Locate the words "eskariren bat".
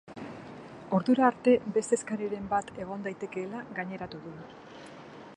1.99-2.71